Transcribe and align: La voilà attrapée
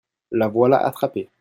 La 0.31 0.47
voilà 0.47 0.77
attrapée 0.83 1.29